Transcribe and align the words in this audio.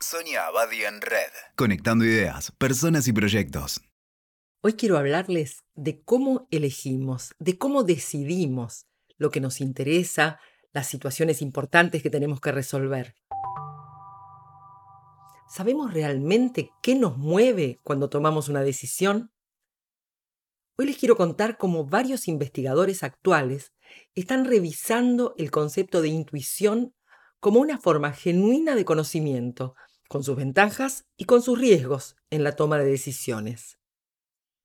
Sonia 0.00 0.46
Abadi 0.46 0.84
en 0.84 1.00
Red. 1.00 1.32
Conectando 1.56 2.04
ideas, 2.04 2.52
personas 2.52 3.08
y 3.08 3.12
proyectos. 3.12 3.80
Hoy 4.60 4.74
quiero 4.74 4.96
hablarles 4.96 5.64
de 5.74 6.02
cómo 6.02 6.46
elegimos, 6.52 7.34
de 7.40 7.58
cómo 7.58 7.82
decidimos 7.82 8.86
lo 9.16 9.30
que 9.30 9.40
nos 9.40 9.60
interesa, 9.60 10.38
las 10.72 10.86
situaciones 10.86 11.42
importantes 11.42 12.00
que 12.00 12.10
tenemos 12.10 12.40
que 12.40 12.52
resolver. 12.52 13.16
¿Sabemos 15.48 15.92
realmente 15.92 16.70
qué 16.80 16.94
nos 16.94 17.16
mueve 17.16 17.78
cuando 17.82 18.08
tomamos 18.08 18.48
una 18.48 18.62
decisión? 18.62 19.32
Hoy 20.76 20.86
les 20.86 20.96
quiero 20.96 21.16
contar 21.16 21.58
cómo 21.58 21.86
varios 21.86 22.28
investigadores 22.28 23.02
actuales 23.02 23.72
están 24.14 24.44
revisando 24.44 25.34
el 25.38 25.50
concepto 25.50 26.02
de 26.02 26.08
intuición 26.08 26.94
como 27.40 27.60
una 27.60 27.78
forma 27.78 28.12
genuina 28.12 28.74
de 28.74 28.84
conocimiento 28.84 29.74
con 30.08 30.24
sus 30.24 30.36
ventajas 30.36 31.04
y 31.16 31.24
con 31.24 31.42
sus 31.42 31.58
riesgos 31.58 32.16
en 32.30 32.42
la 32.42 32.56
toma 32.56 32.78
de 32.78 32.86
decisiones. 32.86 33.78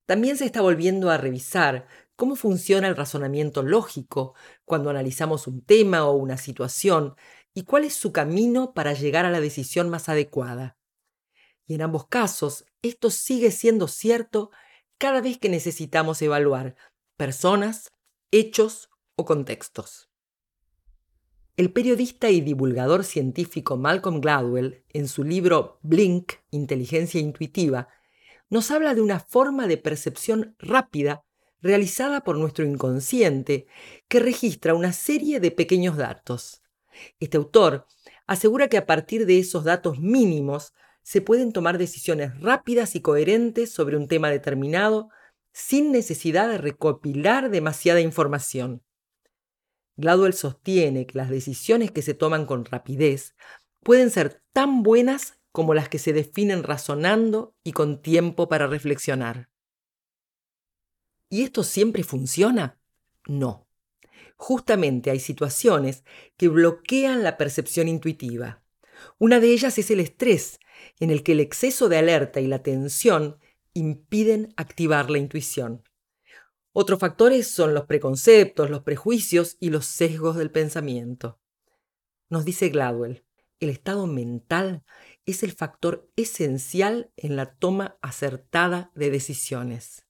También 0.05 0.37
se 0.37 0.45
está 0.45 0.61
volviendo 0.61 1.09
a 1.09 1.17
revisar 1.17 1.87
cómo 2.15 2.35
funciona 2.35 2.87
el 2.87 2.95
razonamiento 2.95 3.63
lógico 3.63 4.35
cuando 4.65 4.89
analizamos 4.89 5.47
un 5.47 5.61
tema 5.61 6.05
o 6.05 6.13
una 6.13 6.37
situación 6.37 7.15
y 7.53 7.63
cuál 7.63 7.85
es 7.85 7.93
su 7.93 8.11
camino 8.11 8.73
para 8.73 8.93
llegar 8.93 9.25
a 9.25 9.31
la 9.31 9.39
decisión 9.39 9.89
más 9.89 10.09
adecuada. 10.09 10.77
Y 11.65 11.75
en 11.75 11.81
ambos 11.81 12.07
casos, 12.07 12.65
esto 12.81 13.09
sigue 13.09 13.51
siendo 13.51 13.87
cierto 13.87 14.51
cada 14.97 15.21
vez 15.21 15.37
que 15.37 15.49
necesitamos 15.49 16.21
evaluar 16.21 16.75
personas, 17.17 17.91
hechos 18.31 18.89
o 19.15 19.25
contextos. 19.25 20.12
El 21.55 21.71
periodista 21.71 22.31
y 22.31 22.41
divulgador 22.41 23.03
científico 23.03 23.77
Malcolm 23.77 24.21
Gladwell, 24.21 24.83
en 24.89 25.07
su 25.07 25.23
libro 25.23 25.77
Blink, 25.83 26.33
Inteligencia 26.49 27.19
Intuitiva, 27.19 27.89
nos 28.49 28.71
habla 28.71 28.95
de 28.95 29.01
una 29.01 29.19
forma 29.19 29.67
de 29.67 29.77
percepción 29.77 30.55
rápida 30.57 31.23
realizada 31.61 32.21
por 32.21 32.39
nuestro 32.39 32.65
inconsciente 32.65 33.67
que 34.07 34.19
registra 34.19 34.73
una 34.73 34.93
serie 34.93 35.39
de 35.39 35.51
pequeños 35.51 35.95
datos. 35.95 36.63
Este 37.19 37.37
autor 37.37 37.85
asegura 38.25 38.67
que 38.67 38.77
a 38.77 38.87
partir 38.87 39.27
de 39.27 39.37
esos 39.37 39.63
datos 39.63 39.99
mínimos 39.99 40.73
se 41.03 41.21
pueden 41.21 41.53
tomar 41.53 41.77
decisiones 41.77 42.31
rápidas 42.41 42.95
y 42.95 43.01
coherentes 43.01 43.71
sobre 43.71 43.95
un 43.95 44.07
tema 44.07 44.31
determinado 44.31 45.09
sin 45.51 45.91
necesidad 45.91 46.49
de 46.49 46.57
recopilar 46.57 47.51
demasiada 47.51 48.01
información. 48.01 48.81
Gladwell 49.95 50.33
sostiene 50.33 51.05
que 51.05 51.17
las 51.17 51.29
decisiones 51.29 51.91
que 51.91 52.01
se 52.01 52.13
toman 52.13 52.45
con 52.45 52.65
rapidez 52.65 53.35
pueden 53.81 54.09
ser 54.09 54.41
tan 54.53 54.83
buenas 54.83 55.39
como 55.51 55.73
las 55.73 55.87
que 55.87 55.99
se 55.99 56.13
definen 56.13 56.63
razonando 56.63 57.55
y 57.63 57.73
con 57.73 58.01
tiempo 58.01 58.49
para 58.49 58.67
reflexionar. 58.67 59.49
¿Y 61.29 61.43
esto 61.43 61.63
siempre 61.63 62.03
funciona? 62.03 62.79
No. 63.27 63.67
Justamente 64.35 65.11
hay 65.11 65.19
situaciones 65.19 66.03
que 66.37 66.47
bloquean 66.47 67.23
la 67.23 67.37
percepción 67.37 67.87
intuitiva. 67.87 68.63
Una 69.19 69.39
de 69.39 69.53
ellas 69.53 69.77
es 69.77 69.91
el 69.91 69.99
estrés, 69.99 70.59
en 70.99 71.11
el 71.11 71.23
que 71.23 71.33
el 71.33 71.39
exceso 71.39 71.89
de 71.89 71.97
alerta 71.97 72.41
y 72.41 72.47
la 72.47 72.63
tensión 72.63 73.37
impiden 73.73 74.53
activar 74.57 75.09
la 75.09 75.17
intuición. 75.19 75.83
Otros 76.75 76.99
factores 76.99 77.47
son 77.47 77.75
los 77.75 77.85
preconceptos, 77.85 78.71
los 78.71 78.81
prejuicios 78.81 79.57
y 79.59 79.69
los 79.69 79.85
sesgos 79.85 80.35
del 80.35 80.49
pensamiento. 80.49 81.39
Nos 82.29 82.45
dice 82.45 82.69
Gladwell, 82.69 83.23
el 83.59 83.69
estado 83.69 84.07
mental 84.07 84.83
es 85.27 85.43
el 85.43 85.51
factor 85.51 86.09
esencial 86.15 87.11
en 87.15 87.35
la 87.35 87.53
toma 87.53 87.97
acertada 88.01 88.91
de 88.95 89.11
decisiones. 89.11 90.07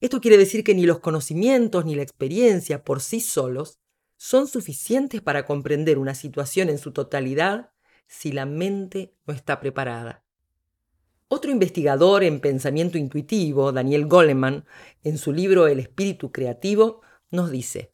Esto 0.00 0.20
quiere 0.20 0.38
decir 0.38 0.62
que 0.62 0.74
ni 0.74 0.86
los 0.86 1.00
conocimientos 1.00 1.84
ni 1.84 1.96
la 1.96 2.02
experiencia 2.02 2.84
por 2.84 3.00
sí 3.00 3.20
solos 3.20 3.80
son 4.16 4.46
suficientes 4.46 5.20
para 5.20 5.46
comprender 5.46 5.98
una 5.98 6.14
situación 6.14 6.68
en 6.68 6.78
su 6.78 6.92
totalidad 6.92 7.72
si 8.06 8.30
la 8.30 8.46
mente 8.46 9.16
no 9.26 9.34
está 9.34 9.58
preparada. 9.58 10.25
Otro 11.28 11.50
investigador 11.50 12.22
en 12.22 12.40
pensamiento 12.40 12.98
intuitivo, 12.98 13.72
Daniel 13.72 14.06
Goleman, 14.06 14.64
en 15.02 15.18
su 15.18 15.32
libro 15.32 15.66
El 15.66 15.80
espíritu 15.80 16.30
creativo, 16.30 17.00
nos 17.30 17.50
dice, 17.50 17.92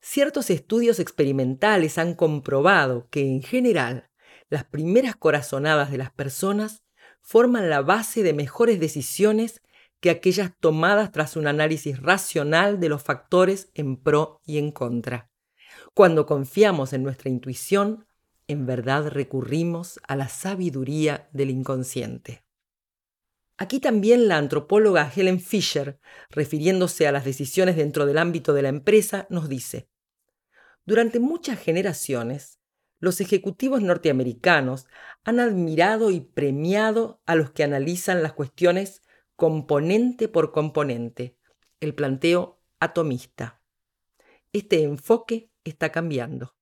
ciertos 0.00 0.50
estudios 0.50 0.98
experimentales 0.98 1.96
han 1.96 2.14
comprobado 2.14 3.08
que 3.10 3.20
en 3.20 3.40
general 3.40 4.10
las 4.50 4.64
primeras 4.64 5.14
corazonadas 5.14 5.92
de 5.92 5.98
las 5.98 6.10
personas 6.10 6.82
forman 7.20 7.70
la 7.70 7.82
base 7.82 8.24
de 8.24 8.32
mejores 8.32 8.80
decisiones 8.80 9.62
que 10.00 10.10
aquellas 10.10 10.50
tomadas 10.58 11.12
tras 11.12 11.36
un 11.36 11.46
análisis 11.46 12.02
racional 12.02 12.80
de 12.80 12.88
los 12.88 13.02
factores 13.02 13.70
en 13.74 13.96
pro 13.96 14.40
y 14.44 14.58
en 14.58 14.72
contra. 14.72 15.30
Cuando 15.94 16.26
confiamos 16.26 16.92
en 16.92 17.04
nuestra 17.04 17.30
intuición, 17.30 18.06
en 18.48 18.66
verdad 18.66 19.08
recurrimos 19.08 20.00
a 20.06 20.16
la 20.16 20.28
sabiduría 20.28 21.28
del 21.32 21.50
inconsciente. 21.50 22.44
Aquí 23.56 23.78
también 23.78 24.26
la 24.26 24.36
antropóloga 24.36 25.10
Helen 25.14 25.40
Fisher, 25.40 26.00
refiriéndose 26.30 27.06
a 27.06 27.12
las 27.12 27.24
decisiones 27.24 27.76
dentro 27.76 28.04
del 28.04 28.18
ámbito 28.18 28.52
de 28.52 28.62
la 28.62 28.68
empresa, 28.68 29.26
nos 29.30 29.48
dice, 29.48 29.88
durante 30.84 31.20
muchas 31.20 31.58
generaciones, 31.58 32.60
los 32.98 33.20
ejecutivos 33.20 33.80
norteamericanos 33.80 34.86
han 35.24 35.40
admirado 35.40 36.10
y 36.10 36.20
premiado 36.20 37.22
a 37.26 37.34
los 37.36 37.52
que 37.52 37.64
analizan 37.64 38.22
las 38.22 38.32
cuestiones 38.32 39.02
componente 39.36 40.28
por 40.28 40.52
componente, 40.52 41.36
el 41.80 41.94
planteo 41.94 42.60
atomista. 42.80 43.62
Este 44.52 44.82
enfoque 44.82 45.50
está 45.64 45.90
cambiando. 45.90 46.54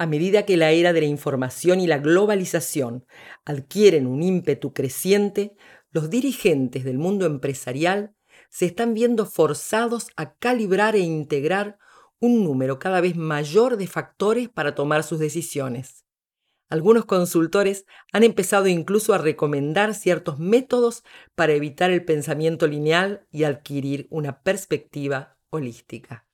A 0.00 0.06
medida 0.06 0.46
que 0.46 0.56
la 0.56 0.70
era 0.70 0.92
de 0.92 1.00
la 1.00 1.08
información 1.08 1.80
y 1.80 1.88
la 1.88 1.98
globalización 1.98 3.04
adquieren 3.44 4.06
un 4.06 4.22
ímpetu 4.22 4.72
creciente, 4.72 5.56
los 5.90 6.08
dirigentes 6.08 6.84
del 6.84 6.98
mundo 6.98 7.26
empresarial 7.26 8.14
se 8.48 8.66
están 8.66 8.94
viendo 8.94 9.26
forzados 9.26 10.06
a 10.16 10.36
calibrar 10.36 10.94
e 10.94 11.00
integrar 11.00 11.78
un 12.20 12.44
número 12.44 12.78
cada 12.78 13.00
vez 13.00 13.16
mayor 13.16 13.76
de 13.76 13.88
factores 13.88 14.48
para 14.48 14.76
tomar 14.76 15.02
sus 15.02 15.18
decisiones. 15.18 16.04
Algunos 16.68 17.04
consultores 17.04 17.84
han 18.12 18.22
empezado 18.22 18.68
incluso 18.68 19.14
a 19.14 19.18
recomendar 19.18 19.94
ciertos 19.94 20.38
métodos 20.38 21.02
para 21.34 21.54
evitar 21.54 21.90
el 21.90 22.04
pensamiento 22.04 22.68
lineal 22.68 23.26
y 23.32 23.42
adquirir 23.42 24.06
una 24.10 24.42
perspectiva 24.42 25.38
holística. 25.50 26.27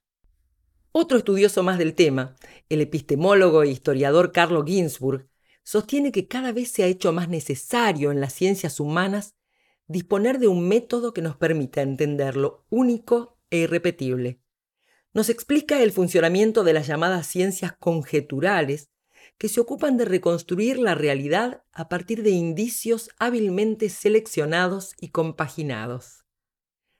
Otro 0.96 1.18
estudioso 1.18 1.64
más 1.64 1.76
del 1.76 1.96
tema, 1.96 2.36
el 2.68 2.80
epistemólogo 2.80 3.64
e 3.64 3.68
historiador 3.68 4.30
Carlo 4.30 4.64
Ginzburg, 4.64 5.28
sostiene 5.64 6.12
que 6.12 6.28
cada 6.28 6.52
vez 6.52 6.70
se 6.70 6.84
ha 6.84 6.86
hecho 6.86 7.12
más 7.12 7.28
necesario 7.28 8.12
en 8.12 8.20
las 8.20 8.32
ciencias 8.32 8.78
humanas 8.78 9.34
disponer 9.88 10.38
de 10.38 10.46
un 10.46 10.68
método 10.68 11.12
que 11.12 11.20
nos 11.20 11.36
permita 11.36 11.82
entender 11.82 12.36
lo 12.36 12.64
único 12.70 13.40
e 13.50 13.56
irrepetible. 13.56 14.38
Nos 15.12 15.30
explica 15.30 15.82
el 15.82 15.90
funcionamiento 15.90 16.62
de 16.62 16.74
las 16.74 16.86
llamadas 16.86 17.26
ciencias 17.26 17.72
conjeturales, 17.72 18.88
que 19.36 19.48
se 19.48 19.58
ocupan 19.58 19.96
de 19.96 20.04
reconstruir 20.04 20.78
la 20.78 20.94
realidad 20.94 21.64
a 21.72 21.88
partir 21.88 22.22
de 22.22 22.30
indicios 22.30 23.10
hábilmente 23.18 23.88
seleccionados 23.88 24.92
y 25.00 25.08
compaginados. 25.08 26.24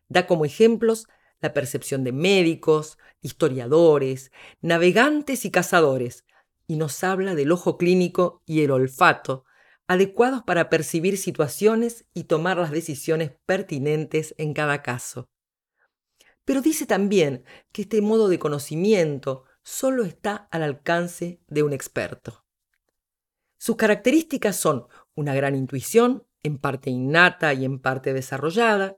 Da 0.09 0.27
como 0.27 0.45
ejemplos 0.45 1.07
la 1.45 1.53
percepción 1.53 2.05
de 2.05 2.13
médicos, 2.13 2.97
historiadores, 3.21 4.33
navegantes 4.63 5.45
y 5.45 5.51
cazadores, 5.51 6.25
y 6.67 6.77
nos 6.77 7.05
habla 7.05 7.35
del 7.35 7.53
ojo 7.53 7.77
clínico 7.77 8.43
y 8.47 8.63
el 8.63 8.71
olfato, 8.71 9.45
adecuados 9.87 10.43
para 10.45 10.71
percibir 10.71 11.19
situaciones 11.19 12.07
y 12.15 12.25
tomar 12.25 12.57
las 12.57 12.71
decisiones 12.71 13.33
pertinentes 13.45 14.35
en 14.39 14.55
cada 14.55 14.81
caso. 14.83 15.29
Pero 16.47 16.63
dice 16.63 16.87
también 16.87 17.45
que 17.73 17.83
este 17.83 18.01
modo 18.01 18.29
de 18.29 18.39
conocimiento 18.39 19.45
solo 19.63 20.05
está 20.05 20.49
al 20.51 20.63
alcance 20.63 21.43
de 21.47 21.63
un 21.63 21.75
experto. 21.75 22.47
Sus 23.59 23.77
características 23.77 24.57
son 24.57 24.87
una 25.15 25.35
gran 25.35 25.55
intuición, 25.57 26.27
en 26.43 26.57
parte 26.57 26.89
innata 26.89 27.53
y 27.53 27.67
en 27.67 27.81
parte 27.81 28.15
desarrollada, 28.15 28.97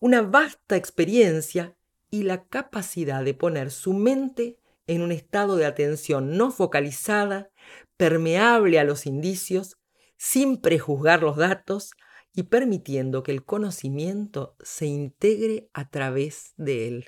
una 0.00 0.22
vasta 0.22 0.76
experiencia 0.76 1.76
y 2.14 2.22
la 2.22 2.44
capacidad 2.44 3.24
de 3.24 3.34
poner 3.34 3.72
su 3.72 3.92
mente 3.92 4.56
en 4.86 5.02
un 5.02 5.10
estado 5.10 5.56
de 5.56 5.66
atención 5.66 6.36
no 6.36 6.52
focalizada, 6.52 7.50
permeable 7.96 8.78
a 8.78 8.84
los 8.84 9.04
indicios, 9.04 9.78
sin 10.16 10.60
prejuzgar 10.60 11.22
los 11.24 11.36
datos 11.36 11.90
y 12.32 12.44
permitiendo 12.44 13.24
que 13.24 13.32
el 13.32 13.44
conocimiento 13.44 14.54
se 14.60 14.86
integre 14.86 15.68
a 15.72 15.90
través 15.90 16.54
de 16.56 16.86
él. 16.86 17.06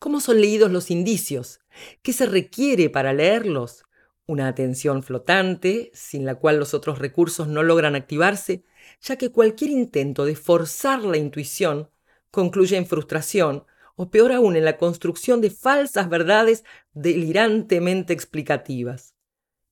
¿Cómo 0.00 0.20
son 0.20 0.40
leídos 0.40 0.72
los 0.72 0.90
indicios? 0.90 1.60
¿Qué 2.02 2.12
se 2.12 2.26
requiere 2.26 2.90
para 2.90 3.12
leerlos? 3.12 3.84
Una 4.26 4.48
atención 4.48 5.04
flotante, 5.04 5.92
sin 5.94 6.24
la 6.24 6.34
cual 6.34 6.58
los 6.58 6.74
otros 6.74 6.98
recursos 6.98 7.46
no 7.46 7.62
logran 7.62 7.94
activarse, 7.94 8.64
ya 9.00 9.14
que 9.16 9.30
cualquier 9.30 9.70
intento 9.70 10.24
de 10.24 10.34
forzar 10.34 11.04
la 11.04 11.16
intuición 11.16 11.90
concluye 12.30 12.76
en 12.76 12.86
frustración 12.86 13.64
o 13.96 14.10
peor 14.10 14.32
aún 14.32 14.56
en 14.56 14.64
la 14.64 14.78
construcción 14.78 15.40
de 15.40 15.50
falsas 15.50 16.08
verdades 16.08 16.64
delirantemente 16.92 18.12
explicativas. 18.12 19.14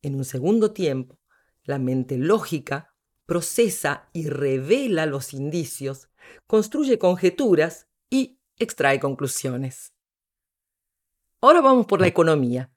En 0.03 0.15
un 0.15 0.25
segundo 0.25 0.73
tiempo, 0.73 1.19
la 1.65 1.79
mente 1.79 2.19
lógica 2.19 2.95
procesa 3.27 4.09
y 4.13 4.29
revela 4.29 5.07
los 5.07 5.35
indicios, 5.35 6.09
construye 6.47 6.99
conjeturas 6.99 7.89
y 8.11 8.39
extrae 8.59 9.01
conclusiones. 9.01 9.93
Ahora 11.41 11.61
vamos 11.61 11.87
por 11.87 12.01
la 12.01 12.07
economía. 12.07 12.73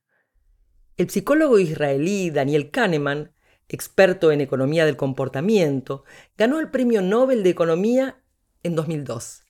El 0.98 1.10
psicólogo 1.10 1.57
israelí 1.57 2.30
Daniel 2.30 2.69
Kahneman, 2.69 3.34
experto 3.68 4.31
en 4.31 4.42
economía 4.42 4.86
del 4.86 4.98
comportamiento, 4.98 6.04
ganó 6.38 6.60
el 6.60 6.69
Premio 6.69 7.01
Nobel 7.01 7.44
de 7.44 7.50
Economía 7.50 8.24
en 8.62 8.75
2002. 8.75 9.44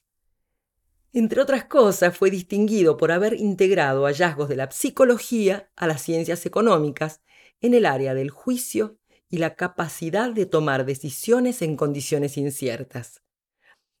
Entre 1.14 1.42
otras 1.42 1.64
cosas, 1.64 2.16
fue 2.16 2.30
distinguido 2.30 2.96
por 2.96 3.12
haber 3.12 3.34
integrado 3.34 4.04
hallazgos 4.04 4.48
de 4.48 4.56
la 4.56 4.70
psicología 4.70 5.70
a 5.76 5.86
las 5.86 6.00
ciencias 6.00 6.46
económicas 6.46 7.20
en 7.60 7.74
el 7.74 7.84
área 7.84 8.14
del 8.14 8.30
juicio 8.30 8.98
y 9.28 9.36
la 9.38 9.54
capacidad 9.54 10.30
de 10.30 10.46
tomar 10.46 10.86
decisiones 10.86 11.60
en 11.60 11.76
condiciones 11.76 12.38
inciertas. 12.38 13.22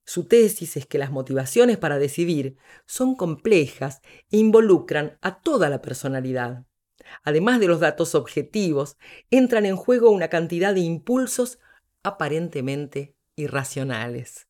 Su 0.04 0.24
tesis 0.24 0.76
es 0.76 0.86
que 0.86 0.98
las 0.98 1.10
motivaciones 1.10 1.76
para 1.76 1.98
decidir 1.98 2.56
son 2.86 3.14
complejas 3.14 4.00
e 4.30 4.38
involucran 4.38 5.18
a 5.20 5.40
toda 5.40 5.68
la 5.68 5.82
personalidad. 5.82 6.64
Además 7.24 7.60
de 7.60 7.68
los 7.68 7.80
datos 7.80 8.14
objetivos, 8.14 8.96
entran 9.30 9.66
en 9.66 9.76
juego 9.76 10.10
una 10.10 10.28
cantidad 10.28 10.74
de 10.74 10.80
impulsos 10.80 11.58
aparentemente 12.02 13.14
irracionales. 13.36 14.48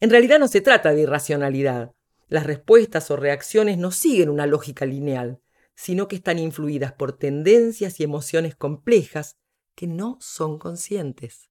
En 0.00 0.10
realidad 0.10 0.38
no 0.38 0.48
se 0.48 0.60
trata 0.60 0.92
de 0.92 1.02
irracionalidad. 1.02 1.92
Las 2.28 2.44
respuestas 2.44 3.10
o 3.10 3.16
reacciones 3.16 3.78
no 3.78 3.90
siguen 3.90 4.28
una 4.28 4.46
lógica 4.46 4.84
lineal, 4.84 5.40
sino 5.74 6.08
que 6.08 6.16
están 6.16 6.38
influidas 6.38 6.92
por 6.92 7.12
tendencias 7.12 8.00
y 8.00 8.04
emociones 8.04 8.56
complejas 8.56 9.36
que 9.74 9.86
no 9.86 10.18
son 10.20 10.58
conscientes. 10.58 11.50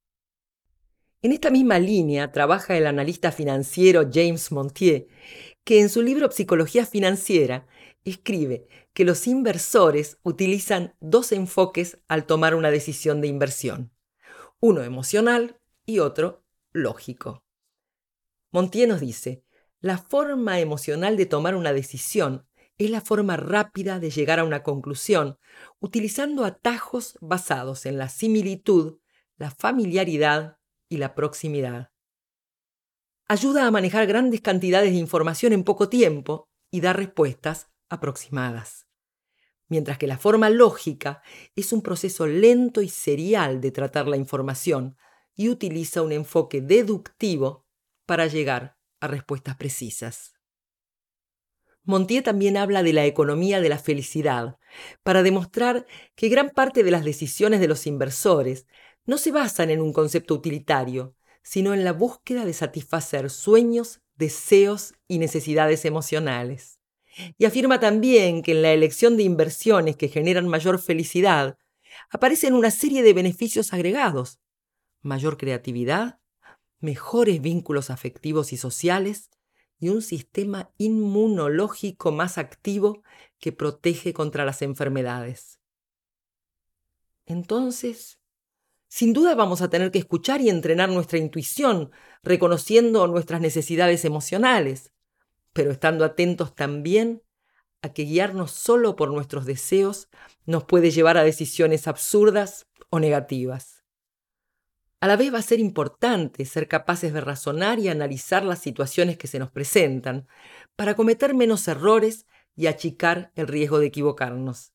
En 1.21 1.31
esta 1.31 1.50
misma 1.50 1.80
línea 1.80 2.31
trabaja 2.31 2.77
el 2.77 2.86
analista 2.86 3.31
financiero 3.31 4.09
James 4.12 4.51
Montier, 4.51 5.07
que 5.63 5.80
en 5.80 5.89
su 5.89 6.03
libro 6.03 6.30
Psicología 6.30 6.86
Financiera 6.86 7.68
escribe 8.03 8.68
que 8.94 9.06
los 9.06 9.25
inversores 9.25 10.19
utilizan 10.21 10.94
dos 11.00 11.31
enfoques 11.31 11.97
al 12.07 12.27
tomar 12.27 12.53
una 12.53 12.69
decisión 12.69 13.21
de 13.21 13.27
inversión, 13.27 13.92
uno 14.59 14.83
emocional 14.83 15.59
y 15.86 15.97
otro 15.97 16.44
lógico. 16.71 17.44
Montier 18.56 18.88
nos 18.88 19.02
dice, 19.02 19.44
la 19.81 19.98
forma 19.98 20.62
emocional 20.62 21.18
de 21.18 21.25
tomar 21.25 21.57
una 21.57 21.74
decisión 21.74 22.48
es 22.78 22.90
la 22.90 23.02
forma 23.02 23.36
rápida 23.36 24.00
de 24.00 24.10
llegar 24.10 24.40
a 24.40 24.46
una 24.46 24.63
conclusión, 24.63 25.38
utilizando 25.81 26.46
atajos 26.46 27.18
basados 27.19 27.86
en 27.86 27.98
la 27.98 28.07
similitud, 28.07 29.00
la 29.36 29.52
familiaridad 29.52 30.57
y 30.88 31.00
la 31.00 31.16
proximidad. 31.16 31.92
Ayuda 33.28 33.68
a 33.68 33.72
manejar 33.72 34.07
grandes 34.07 34.40
cantidades 34.40 34.92
de 34.94 35.00
información 35.00 35.52
en 35.52 35.66
poco 35.66 35.90
tiempo 35.90 36.48
y 36.72 36.80
dar 36.80 36.96
respuestas 36.96 37.68
aproximadas. 37.90 38.88
Mientras 39.68 39.98
que 39.98 40.07
la 40.07 40.18
forma 40.18 40.50
lógica 40.50 41.22
es 41.57 41.74
un 41.74 41.81
proceso 41.81 42.25
lento 42.25 42.81
y 42.81 42.88
serial 42.88 43.60
de 43.60 43.72
tratar 43.72 44.07
la 44.07 44.16
información 44.16 44.96
y 45.36 45.50
utiliza 45.50 46.02
un 46.02 46.13
enfoque 46.13 46.62
deductivo 46.62 47.64
para 48.06 48.28
llegar 48.28 48.78
a 49.00 49.07
respuestas 49.07 49.56
precisas. 49.57 50.34
Montier 51.84 52.24
también 52.24 52.57
habla 52.57 52.81
de 52.81 52.94
la 52.94 53.06
economía 53.06 53.62
de 53.62 53.69
la 53.69 53.78
felicidad, 53.78 54.57
para 55.04 55.22
demostrar 55.22 55.86
que 56.16 56.30
gran 56.30 56.50
parte 56.50 56.84
de 56.84 56.92
las 56.92 57.06
decisiones 57.06 57.60
de 57.60 57.68
los 57.68 57.86
inversores 57.86 58.66
no 59.06 59.18
se 59.19 59.31
basan 59.31 59.69
en 59.69 59.81
un 59.81 59.94
concepto 59.94 60.34
utilitario, 60.34 61.16
sino 61.44 61.75
en 61.75 61.84
la 61.84 61.94
búsqueda 61.94 62.44
de 62.44 62.54
satisfacer 62.54 63.30
sueños, 63.30 64.02
deseos 64.16 64.96
y 65.07 65.19
necesidades 65.19 65.86
emocionales. 65.86 66.80
Y 67.38 67.46
afirma 67.46 67.80
también 67.80 68.42
que 68.42 68.54
en 68.54 68.63
la 68.63 68.74
elección 68.74 69.16
de 69.16 69.24
inversiones 69.24 69.96
que 69.96 70.10
generan 70.10 70.48
mayor 70.48 70.80
felicidad, 70.80 71.57
aparecen 72.10 72.56
una 72.56 72.72
serie 72.72 73.04
de 73.04 73.13
beneficios 73.13 73.74
agregados, 73.74 74.40
mayor 75.02 75.38
creatividad, 75.38 76.19
mejores 76.85 77.41
vínculos 77.41 77.89
afectivos 77.89 78.53
y 78.53 78.57
sociales 78.57 79.29
y 79.79 79.89
un 79.89 80.01
sistema 80.01 80.71
inmunológico 80.77 82.11
más 82.11 82.37
activo 82.37 83.03
que 83.39 83.51
protege 83.51 84.13
contra 84.13 84.45
las 84.45 84.61
enfermedades. 84.61 85.59
Entonces, 87.25 88.19
sin 88.87 89.11
duda 89.13 89.35
vamos 89.35 89.61
a 89.61 89.69
tener 89.69 89.91
que 89.91 89.99
escuchar 89.99 90.41
y 90.41 90.49
entrenar 90.49 90.89
nuestra 90.89 91.17
intuición, 91.17 91.91
reconociendo 92.23 93.07
nuestras 93.07 93.41
necesidades 93.41 94.05
emocionales, 94.05 94.91
pero 95.51 95.71
estando 95.71 96.05
atentos 96.05 96.55
también 96.55 97.23
a 97.81 97.93
que 97.93 98.03
guiarnos 98.03 98.51
solo 98.51 98.95
por 98.95 99.11
nuestros 99.11 99.45
deseos 99.45 100.07
nos 100.45 100.63
puede 100.63 100.91
llevar 100.91 101.17
a 101.17 101.23
decisiones 101.23 101.87
absurdas 101.87 102.67
o 102.89 102.99
negativas. 102.99 103.75
A 105.06 105.07
la 105.07 105.18
vez 105.18 105.31
va 105.31 105.38
a 105.38 105.44
ser 105.44 105.60
importante 105.60 106.46
ser 106.46 106.68
capaces 106.68 107.13
de 107.13 107.22
razonar 107.22 107.78
y 107.78 107.90
analizar 107.90 108.44
las 108.44 108.57
situaciones 108.57 109.19
que 109.19 109.28
se 109.28 109.38
nos 109.38 109.52
presentan 109.52 110.28
para 110.75 110.96
cometer 110.96 111.36
menos 111.36 111.68
errores 111.68 112.25
y 112.56 112.66
achicar 112.66 113.31
el 113.36 113.48
riesgo 113.48 113.78
de 113.78 113.86
equivocarnos 113.86 114.74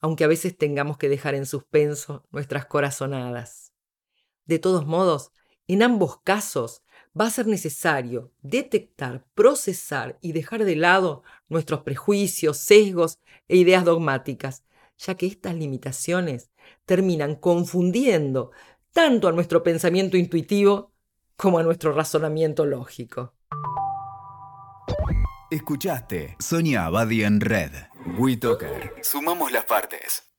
aunque 0.00 0.22
a 0.22 0.28
veces 0.28 0.56
tengamos 0.56 0.96
que 0.96 1.08
dejar 1.08 1.34
en 1.34 1.44
suspenso 1.44 2.24
nuestras 2.30 2.66
corazonadas. 2.66 3.72
De 4.44 4.60
todos 4.60 4.86
modos, 4.86 5.32
en 5.66 5.82
ambos 5.82 6.20
casos 6.22 6.84
va 7.18 7.26
a 7.26 7.30
ser 7.30 7.48
necesario 7.48 8.30
detectar, 8.42 9.26
procesar 9.34 10.18
y 10.20 10.30
dejar 10.30 10.64
de 10.64 10.76
lado 10.76 11.24
nuestros 11.48 11.80
prejuicios, 11.80 12.58
sesgos 12.58 13.18
e 13.48 13.56
ideas 13.56 13.84
dogmáticas, 13.84 14.62
ya 14.98 15.16
que 15.16 15.26
estas 15.26 15.54
limitaciones 15.54 16.50
terminan 16.84 17.34
confundiendo 17.34 18.52
tanto 18.94 19.26
a 19.28 19.32
nuestro 19.32 19.62
pensamiento 19.62 20.16
intuitivo 20.16 20.92
como 21.36 21.58
a 21.58 21.62
nuestro 21.62 21.92
razonamiento 21.92 22.64
lógico. 22.64 23.34
Escuchaste 25.50 26.36
Sonia 26.38 26.86
Abadi 26.86 27.24
en 27.24 27.40
Red. 27.40 27.72
WeToker. 28.18 28.94
Sumamos 29.02 29.52
las 29.52 29.64
partes. 29.64 30.33